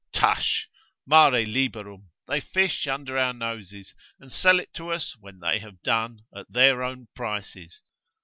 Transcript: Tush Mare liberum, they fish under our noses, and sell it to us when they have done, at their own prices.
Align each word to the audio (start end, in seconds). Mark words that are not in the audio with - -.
Tush 0.11 0.65
Mare 1.05 1.45
liberum, 1.45 2.09
they 2.27 2.39
fish 2.39 2.87
under 2.87 3.19
our 3.19 3.33
noses, 3.33 3.93
and 4.19 4.31
sell 4.31 4.59
it 4.59 4.73
to 4.73 4.89
us 4.89 5.15
when 5.19 5.39
they 5.41 5.59
have 5.59 5.83
done, 5.83 6.21
at 6.35 6.51
their 6.51 6.81
own 6.81 7.09
prices. 7.15 7.83